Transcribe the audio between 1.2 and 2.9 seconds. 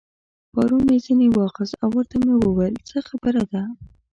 واخیست او ورته مې وویل: